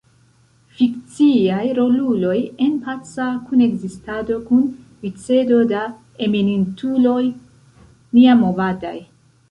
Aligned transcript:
Fikciaj 0.77 1.65
roluloj 1.79 2.37
en 2.69 2.73
paca 2.87 3.27
kunekzistado 3.51 4.41
kun 4.49 4.67
vicedo 5.05 5.63
da 5.77 5.87
eminentuloj 6.31 7.23
niamovadaj. 7.31 9.01